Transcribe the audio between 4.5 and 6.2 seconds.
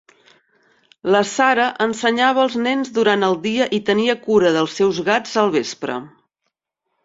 dels seus gats al vespre.